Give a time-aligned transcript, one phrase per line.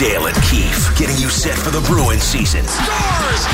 [0.00, 2.64] Dale and Keefe getting you set for the Bruins season.
[2.64, 3.44] Scores!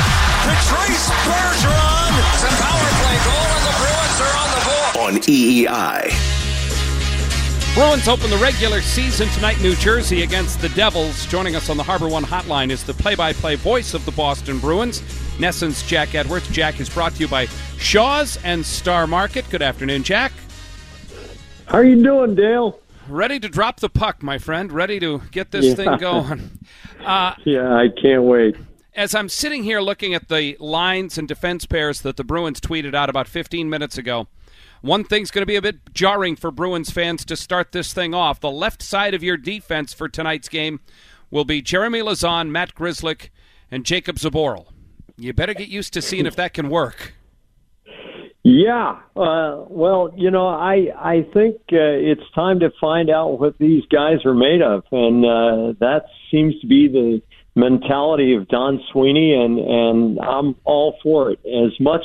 [0.46, 2.12] Patrice Bergeron!
[2.22, 4.94] It's a power play goal, and the Bruins are on the board.
[4.96, 6.14] On E EEI.
[7.74, 11.26] Bruins open the regular season tonight, New Jersey against the Devils.
[11.26, 15.00] Joining us on the Harbor One hotline is the play-by-play voice of the Boston Bruins,
[15.38, 16.46] NESN's Jack Edwards.
[16.50, 19.50] Jack is brought to you by Shaw's and Star Market.
[19.50, 20.30] Good afternoon, Jack.
[21.66, 22.78] How are you doing, Dale?
[23.08, 24.72] Ready to drop the puck, my friend.
[24.72, 25.74] Ready to get this Yeah.
[25.74, 26.58] thing going.
[27.04, 28.56] Uh, Yeah, I can't wait.
[28.94, 32.94] as I'm sitting here looking at the lines and defense pairs that the Bruins tweeted
[32.94, 34.26] out about 15 minutes ago,
[34.80, 38.14] one thing's going to be a bit jarring for Bruins fans to start this thing
[38.14, 38.40] off.
[38.40, 40.80] The left side of your defense for tonight's game
[41.30, 43.30] will be Jeremy Lauzon, Matt Grzelcyk,
[43.70, 44.66] and Jakub Zboril.
[45.18, 47.14] You better get used to seeing if that can work.
[48.48, 49.00] Yeah.
[49.16, 53.82] Uh, well, you know, I I think uh, it's time to find out what these
[53.86, 57.22] guys are made of, and uh, that seems to be the
[57.56, 61.40] mentality of Don Sweeney, and and I'm all for it.
[61.44, 62.04] As much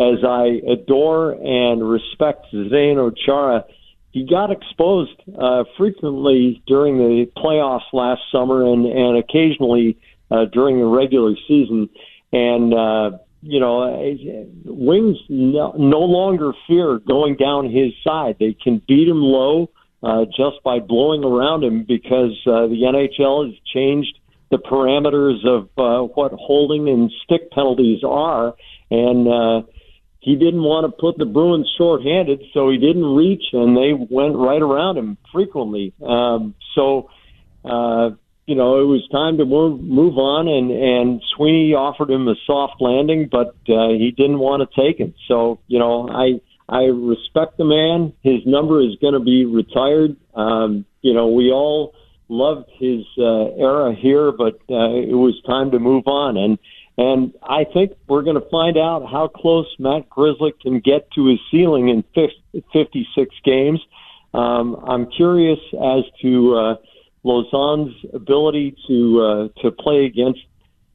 [0.00, 3.66] as I adore and respect Zdeno Chara,
[4.12, 9.98] he got exposed uh, frequently during the playoffs last summer, and and occasionally
[10.30, 11.90] uh, during the regular season,
[12.32, 12.72] and.
[12.72, 18.36] Uh, you know, uh, Wings no, no longer fear going down his side.
[18.38, 19.70] They can beat him low
[20.02, 24.18] uh, just by blowing around him because uh, the NHL has changed
[24.50, 28.54] the parameters of uh, what holding and stick penalties are,
[28.90, 29.66] and uh,
[30.20, 34.36] he didn't want to put the Bruins shorthanded, so he didn't reach, and they went
[34.36, 35.92] right around him frequently.
[36.00, 37.10] Um, so.
[37.64, 38.10] Uh,
[38.46, 42.80] you know, it was time to move on, and and Sweeney offered him a soft
[42.80, 45.14] landing, but uh, he didn't want to take it.
[45.28, 48.12] So, you know, I I respect the man.
[48.22, 50.16] His number is going to be retired.
[50.34, 51.94] Um, you know, we all
[52.28, 56.58] loved his uh, era here, but uh, it was time to move on, and
[56.98, 61.26] and I think we're going to find out how close Matt Grzelcyk can get to
[61.26, 63.80] his ceiling in 50, 56 games.
[64.34, 66.56] Um, I'm curious as to.
[66.56, 66.74] Uh,
[67.24, 70.40] Lauzon's ability to uh, to play against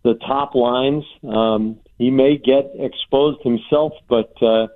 [0.04, 1.04] the top lines.
[1.28, 4.68] Um, he may get exposed himself, but uh,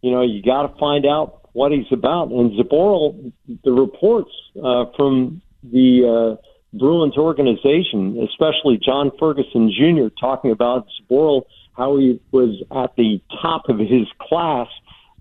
[0.00, 2.30] you know you got to find out what he's about.
[2.30, 3.32] And Zboril,
[3.64, 11.42] the reports uh, from the uh, Bruins organization, especially John Ferguson Jr., talking about Zboril,
[11.72, 14.68] how he was at the top of his class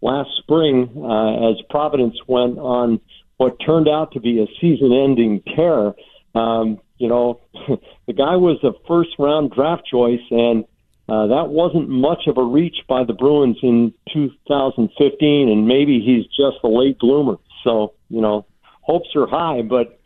[0.01, 2.99] last spring uh, as Providence went on
[3.37, 5.93] what turned out to be a season-ending tear.
[6.35, 7.39] Um, you know,
[8.07, 10.65] the guy was a first-round draft choice, and
[11.09, 15.49] uh, that wasn't much of a reach by the Bruins in 2015.
[15.49, 17.37] And maybe he's just a late bloomer.
[17.63, 18.45] So you know,
[18.81, 19.99] hopes are high, but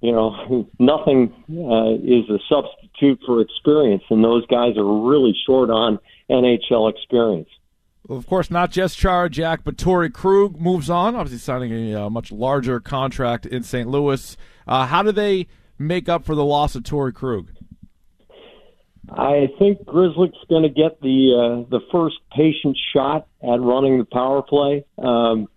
[0.00, 5.70] you know, nothing uh, is a substitute for experience, and those guys are really short
[5.70, 5.98] on
[6.30, 7.48] NHL experience.
[8.06, 12.04] Well, of course, not just Chara Jack, but Torrey Krug moves on, obviously signing a
[12.04, 13.88] uh, much larger contract in St.
[13.88, 14.36] Louis.
[14.68, 15.46] Uh, how do they
[15.78, 17.50] make up for the loss of Torrey Krug?
[19.10, 24.04] I think Grzelcyk's going to get the uh, the first patient shot at running the
[24.04, 24.84] power play.
[24.98, 25.48] Um,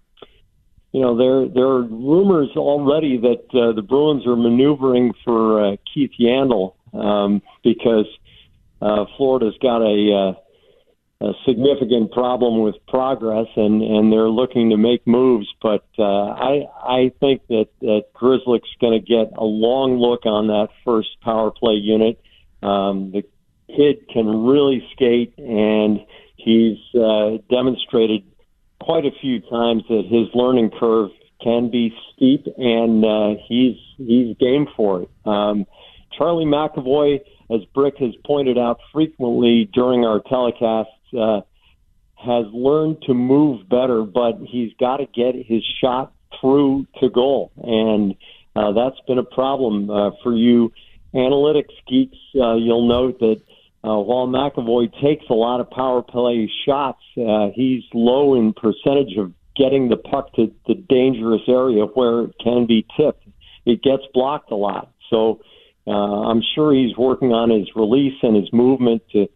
[0.92, 5.76] you know, there there are rumors already that uh, the Bruins are maneuvering for uh,
[5.94, 8.08] Keith Yandle um, because
[8.82, 10.47] uh, Florida's got a uh,
[11.20, 15.48] a significant problem with progress, and and they're looking to make moves.
[15.62, 20.48] But uh, I I think that that Grzelcyk's going to get a long look on
[20.48, 22.22] that first power play unit.
[22.62, 23.24] Um, the
[23.76, 26.00] kid can really skate, and
[26.36, 28.24] he's uh, demonstrated
[28.80, 31.10] quite a few times that his learning curve
[31.42, 35.10] can be steep, and uh, he's he's game for it.
[35.26, 35.66] Um,
[36.18, 41.42] Charlie McAvoy, as Brick has pointed out frequently during our telecasts, uh,
[42.16, 47.52] has learned to move better, but he's got to get his shot through to goal,
[47.58, 48.16] and
[48.56, 50.72] uh, that's been a problem uh, for you
[51.14, 52.18] analytics geeks.
[52.36, 53.42] Uh, you'll note that
[53.84, 59.16] uh, while McAvoy takes a lot of power play shots, uh, he's low in percentage
[59.18, 63.28] of getting the puck to the dangerous area where it can be tipped.
[63.66, 64.92] It gets blocked a lot.
[65.10, 65.42] So
[65.86, 69.28] uh, I'm sure he's working on his release and his movement to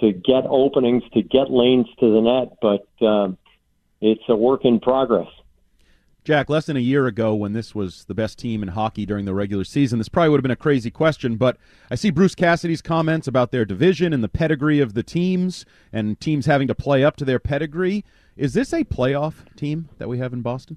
[0.00, 3.38] to get openings, to get lanes to the net, but um,
[4.00, 5.28] it's a work in progress.
[6.24, 9.24] Jack, less than a year ago, when this was the best team in hockey during
[9.24, 11.36] the regular season, this probably would have been a crazy question.
[11.36, 11.56] But
[11.90, 16.20] I see Bruce Cassidy's comments about their division and the pedigree of the teams, and
[16.20, 18.04] teams having to play up to their pedigree.
[18.36, 20.76] Is this a playoff team that we have in Boston?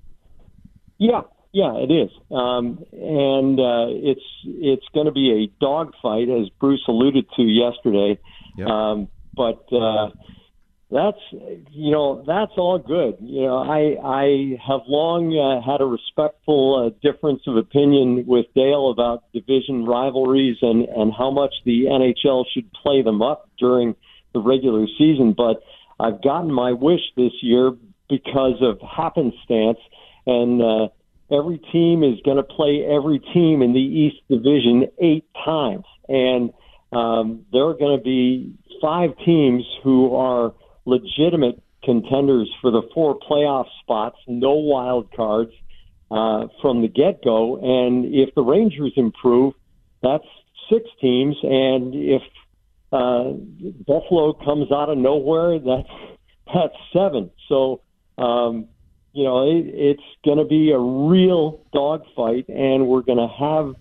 [0.98, 6.48] Yeah, Yeah, it is, um, and uh, it's it's going to be a dogfight, as
[6.62, 8.18] Bruce alluded to yesterday.
[8.58, 8.68] Yep.
[8.68, 10.10] Um, but uh,
[10.92, 13.18] that's you know that's all good.
[13.22, 18.48] You know, I I have long uh, had a respectful uh, difference of opinion with
[18.54, 23.96] Dale about division rivalries and and how much the NHL should play them up during
[24.34, 25.34] the regular season.
[25.36, 25.64] But
[25.98, 27.72] I've gotten my wish this year
[28.10, 29.80] because of happenstance
[30.26, 30.62] and.
[30.62, 30.88] Uh,
[31.32, 36.52] every team is going to play every team in the East Division eight times, and
[36.92, 40.54] um, there are going to be five teams who are
[40.86, 45.52] legitimate contenders for the four playoff spots, no wild cards
[46.10, 47.58] uh, from the get go.
[47.58, 49.54] And if the Rangers improve,
[50.04, 50.26] that's
[50.70, 52.22] six teams, and if
[52.92, 53.32] uh,
[53.88, 55.90] Buffalo comes out of nowhere, that's
[56.54, 57.32] that's seven.
[57.48, 57.82] So
[58.18, 58.68] um,
[59.14, 63.76] you know, it, it's going to be a real dogfight, and we're going to have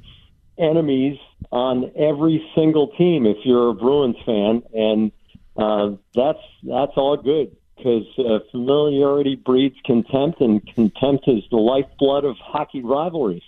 [0.60, 1.18] enemies
[1.50, 5.12] on every single team if you're a Bruins fan, and
[5.56, 12.24] uh, that's that's all good because uh, familiarity breeds contempt, and contempt is the lifeblood
[12.24, 13.42] of hockey rivalries.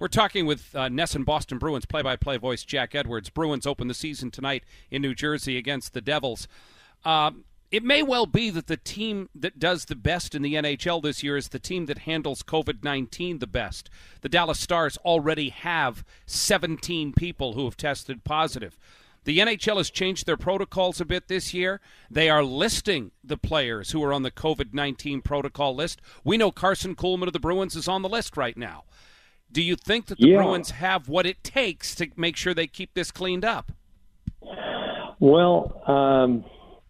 [0.00, 3.30] We're talking with uh, and Boston Bruins play-by-play voice Jack Edwards.
[3.30, 6.48] Bruins open the season tonight in New Jersey against the Devils.
[7.04, 7.44] Um,
[7.74, 11.24] it may well be that the team that does the best in the NHL this
[11.24, 13.90] year is the team that handles COVID 19 the best.
[14.20, 18.78] The Dallas Stars already have 17 people who have tested positive.
[19.24, 21.80] The NHL has changed their protocols a bit this year.
[22.08, 26.00] They are listing the players who are on the COVID 19 protocol list.
[26.22, 28.84] We know Karson Kuhlman of the Bruins is on the list right now.
[29.50, 30.36] Do you think that the Yeah.
[30.36, 33.72] Bruins have what it takes to make sure they keep this cleaned up?
[35.18, 36.44] Well, um,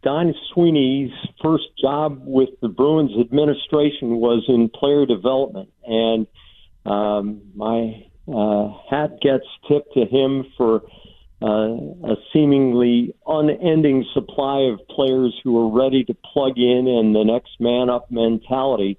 [0.05, 1.11] Don Sweeney's
[1.43, 6.27] first job with the Bruins administration was in player development, and
[6.85, 10.83] um, my uh, hat gets tipped to him for
[11.43, 11.47] uh,
[12.12, 17.59] a seemingly unending supply of players who are ready to plug in and the next
[17.59, 18.99] man up mentality.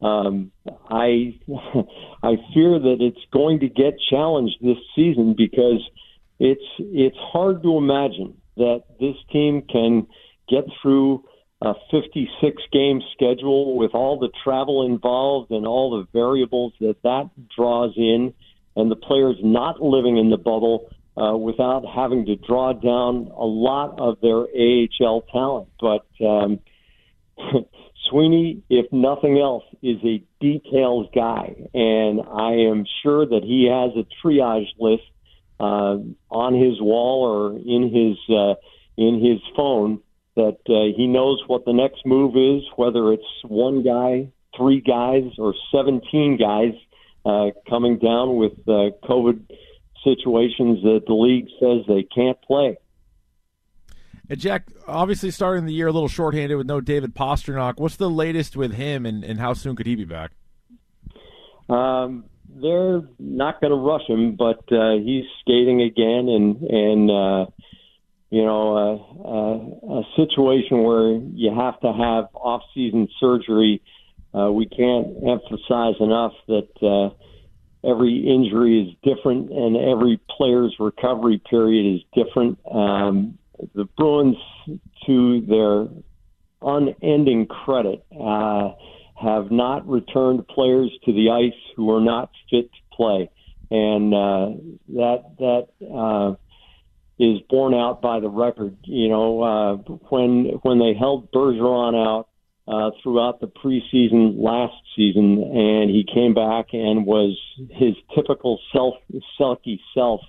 [0.00, 0.52] Um,
[0.90, 1.38] I
[2.22, 5.86] I fear that it's going to get challenged this season because
[6.38, 10.06] it's it's hard to imagine that this team can
[10.48, 11.24] get through
[11.62, 17.30] a 56 game schedule with all the travel involved and all the variables that that
[17.54, 18.34] draws in,
[18.74, 23.44] and the players not living in the bubble uh, without having to draw down a
[23.44, 25.68] lot of their AHL talent.
[25.80, 26.60] But um,
[28.10, 33.92] Sweeney, if nothing else, is a details guy, and I am sure that he has
[33.96, 35.04] a triage list
[35.58, 35.96] uh,
[36.30, 38.54] on his wall or in his uh,
[38.98, 40.00] in his phone
[40.36, 45.24] that uh, he knows what the next move is, whether it's one guy, three guys,
[45.38, 46.74] or 17 guys
[47.24, 49.44] uh, coming down with uh, COVID
[50.04, 52.76] situations that the league says they can't play.
[54.28, 57.78] And Jack, obviously starting the year a little shorthanded with no David Pastrnak.
[57.78, 60.32] What's the latest with him, and, and how soon could he be back?
[61.68, 67.46] Um, they're not going to rush him, but uh, he's skating again, and and uh,
[68.30, 73.82] you know uh, uh, a situation where you have to have off-season surgery.
[74.34, 81.40] Uh, we can't emphasize enough that uh, every injury is different, and every player's recovery
[81.48, 82.58] period is different.
[82.70, 83.38] Um,
[83.74, 84.36] the Bruins,
[85.06, 85.88] to their
[86.60, 88.72] unending credit, uh,
[89.14, 93.30] have not returned players to the ice who are not fit to play,
[93.70, 94.48] and uh,
[94.88, 96.34] that that uh,
[97.18, 98.76] is borne out by the record.
[98.84, 99.76] You know, uh,
[100.08, 102.28] when when they held Bergeron out
[102.68, 107.38] uh, throughout the preseason last season, and he came back and was
[107.70, 108.94] his typical self
[109.40, 110.20] selky self,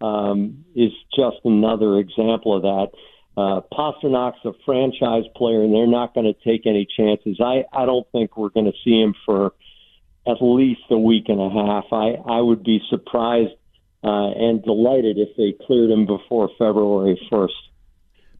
[0.00, 2.88] um, is just another example of that.
[3.36, 7.38] Uh, Pastrnak's a franchise player, and they're not going to take any chances.
[7.38, 9.52] I, I don't think we're going to see him for
[10.26, 11.84] at least a week and a half.
[11.92, 13.52] I, I would be surprised
[14.04, 17.50] uh, and delighted if they cleared him before February 1st.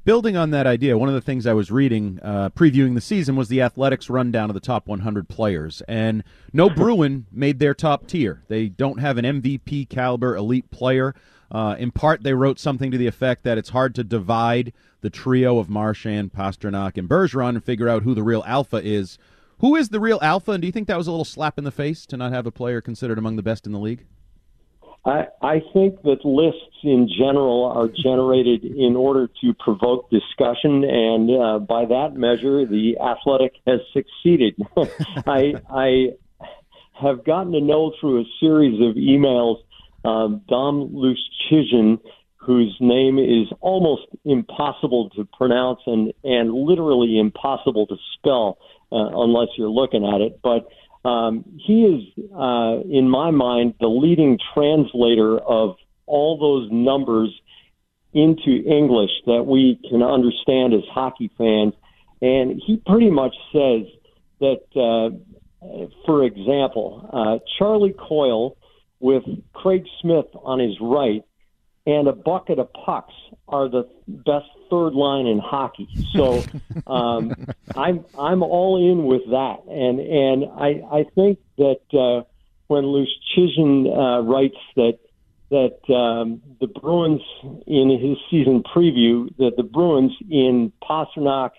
[0.06, 3.34] Building on that idea, one of the things I was reading, uh, previewing the season,
[3.34, 6.22] was the Athletic's rundown of the top 100 players, and
[6.52, 8.44] no Bruin made their top tier.
[8.46, 11.12] They don't have an MVP caliber elite player.
[11.50, 15.10] Uh, in part, they wrote something to the effect that it's hard to divide the
[15.10, 19.18] trio of Marchand, Pastrnak, and Bergeron and figure out who the real alpha is.
[19.58, 21.64] Who is the real alpha, and do you think that was a little slap in
[21.64, 24.04] the face to not have a player considered among the best in the league?
[25.06, 31.30] I, I think that lists in general are generated in order to provoke discussion, and
[31.30, 34.56] uh, by that measure, the athletic has succeeded.
[35.26, 36.06] I, I,
[37.00, 39.56] have gotten to know through a series of emails
[40.02, 42.00] um, Dom Luszczyszyn,
[42.36, 48.56] whose name is almost impossible to pronounce and, and literally impossible to spell
[48.90, 50.40] uh, unless you're looking at it.
[50.42, 50.68] But
[51.06, 57.30] um, he is, uh, in my mind, the leading translator of all those numbers
[58.12, 61.74] into English that we can understand as hockey fans.
[62.20, 63.86] And he pretty much says
[64.40, 65.10] that, uh,
[66.06, 68.56] for example, uh, Charlie Coyle
[68.98, 69.22] with
[69.52, 71.22] Craig Smith on his right
[71.86, 73.14] and a bucket of pucks
[73.48, 75.88] are the best third line in hockey.
[76.12, 76.42] So
[76.86, 77.32] um,
[77.74, 82.24] I'm I'm all in with that, and and I I think that uh,
[82.66, 84.98] when Luszczyszyn uh, writes that
[85.50, 87.22] that um, the Bruins
[87.66, 91.50] in his season preview that the Bruins in Pastrnak,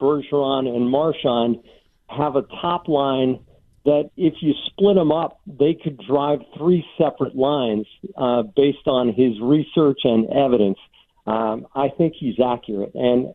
[0.00, 1.62] Bergeron, and Marchand
[2.08, 3.38] have a top line
[3.86, 9.14] that if you split them up, they could drive three separate lines uh, based on
[9.14, 10.78] his research and evidence.
[11.24, 13.32] Um, I think he's accurate, and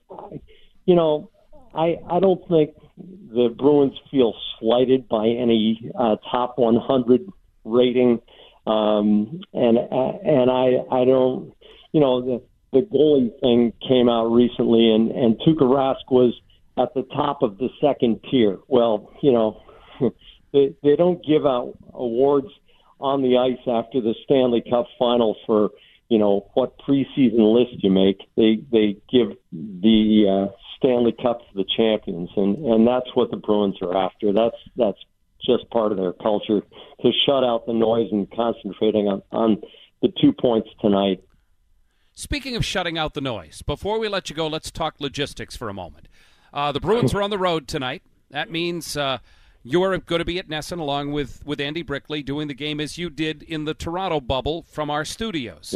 [0.86, 1.32] you know,
[1.74, 7.32] I I don't think the Bruins feel slighted by any uh, top 100
[7.64, 8.22] rating,
[8.68, 11.54] um, and uh, and I I don't,
[11.94, 12.42] you know, the
[12.74, 16.34] the goalie thing came out recently, and and Tuukka Rask was
[16.78, 18.58] at the top of the second tier.
[18.68, 19.62] Well, you know.
[20.54, 22.48] they they don't give out awards
[23.00, 25.70] on the ice after the Stanley Cup final for
[26.10, 28.20] you know what preseason list you make.
[28.36, 33.38] They they give the uh, Stanley Cup to the champions, and and that's what the
[33.38, 34.34] Bruins are after.
[34.34, 35.00] That's that's
[35.44, 36.62] just part of their culture
[37.02, 39.62] to shut out the noise and concentrating on on
[40.02, 41.24] the two points tonight.
[42.14, 45.70] Speaking of shutting out the noise, before we let you go, let's talk logistics for
[45.70, 46.10] a moment.
[46.54, 48.04] Uh, the Bruins are on the road tonight.
[48.30, 48.98] That means.
[48.98, 49.20] Uh,
[49.64, 52.98] you're going to be at NESN along with, with Andy Brickley doing the game as
[52.98, 55.76] you did in the Toronto bubble from our studios.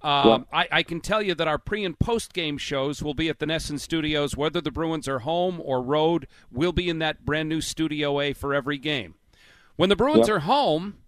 [0.00, 0.46] Um.
[0.52, 3.40] I, I, can tell you that our pre and post game shows will be at
[3.40, 6.28] the NESN studios, whether the Bruins are home or road.
[6.52, 9.16] We'll be in that brand new Studio A for every game.
[9.74, 10.98] When the Bruins are home,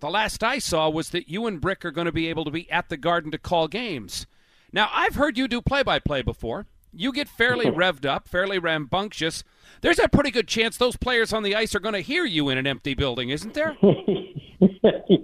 [0.00, 2.50] the last I saw was that you and Brick are going to be able to
[2.50, 4.26] be at the Garden to call games.
[4.72, 6.66] Now, I've heard you do play by play before.
[6.94, 9.44] You get fairly revved up, fairly rambunctious
[9.84, 12.48] there's a pretty good chance those players on the ice are going to hear you
[12.48, 13.76] in an empty building, isn't there?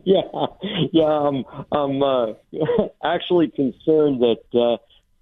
[0.04, 0.20] yeah,
[0.92, 1.04] yeah.
[1.04, 2.26] I'm, I'm uh,
[3.04, 4.76] actually concerned that uh,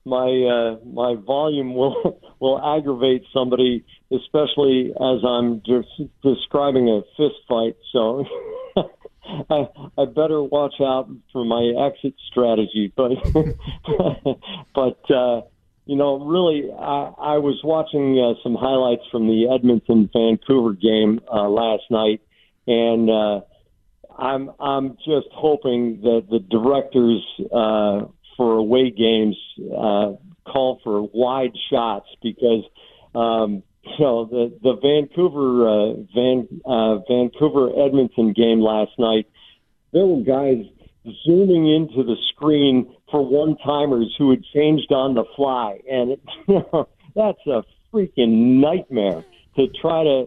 [0.04, 5.88] my uh, my volume will will aggravate somebody, especially as I'm just
[6.22, 7.76] describing a fist fight.
[7.92, 8.24] So.
[9.50, 13.10] I, I better watch out for my exit strategy, but
[14.74, 15.42] but uh,
[15.88, 21.18] you know, really, I, I was watching uh, some highlights from the Edmonton Vancouver game
[21.32, 22.20] uh, last night,
[22.66, 23.40] and uh,
[24.14, 30.12] I'm I'm just hoping that the directors uh, for away games uh,
[30.44, 32.64] call for wide shots because
[33.14, 39.26] um, you know the the Vancouver uh, Van uh, Vancouver Edmonton game last night.
[39.94, 40.66] There were guys
[41.24, 45.80] zooming into the screen for one timers who had changed on the fly.
[45.90, 47.62] And it, you know, that's a
[47.92, 49.24] freaking nightmare
[49.56, 50.26] to try to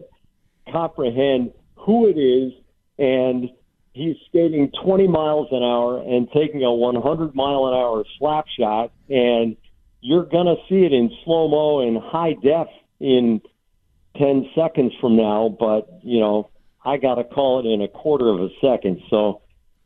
[0.72, 2.54] comprehend who it is.
[2.98, 3.50] And
[3.94, 8.92] he's skating 20 miles an hour and taking a 100 mile an hour slap shot.
[9.10, 9.58] And
[10.02, 12.68] you're going to see it in slow mo and high def
[13.00, 13.42] in
[14.18, 15.56] 10 seconds from now.
[15.60, 16.50] But you know
[16.84, 19.02] I got to call it in a quarter of a second.
[19.10, 19.41] So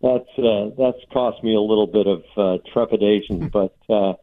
[0.05, 4.13] that's uh, that's cost me a little bit of uh, trepidation, but uh,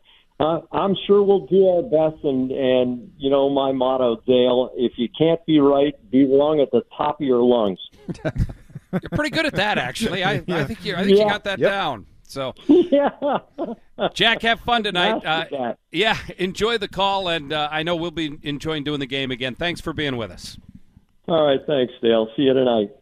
[0.73, 2.25] I'm sure we'll do our best.
[2.25, 6.71] And and you know my motto, Dale: if you can't be right, be wrong at
[6.71, 7.81] the top of your lungs.
[8.25, 10.23] you're pretty good at that, actually.
[10.23, 10.59] I, yeah.
[10.59, 11.25] I think you I think yeah.
[11.25, 11.71] you got that yep.
[11.71, 12.07] down.
[12.23, 13.11] So, yeah.
[14.15, 15.23] Jack, have fun tonight.
[15.23, 19.31] Uh, yeah, enjoy the call, and uh, I know we'll be enjoying doing the game
[19.31, 19.55] again.
[19.55, 20.57] Thanks for being with us.
[21.29, 22.29] All right, thanks, Dale.
[22.35, 22.93] See you tonight.